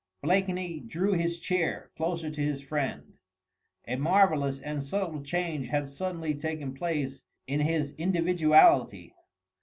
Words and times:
Blakeney 0.23 0.79
drew 0.79 1.13
his 1.13 1.37
chair 1.37 1.91
closer 1.95 2.31
to 2.31 2.41
his 2.41 2.59
friend: 2.59 3.19
a 3.87 3.97
marvellous 3.97 4.59
and 4.59 4.81
subtle 4.81 5.21
change 5.21 5.67
had 5.67 5.87
suddenly 5.87 6.33
taken 6.33 6.73
place 6.73 7.21
in 7.45 7.59
his 7.59 7.91
individuality. 7.99 9.13